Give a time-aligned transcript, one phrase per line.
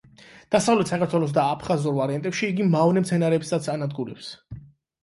[0.53, 4.35] დასავლეთ საქართველოს და აფხაზურ ვარიანტებში იგი მავნე მცენარეებსაც ანადგურებს.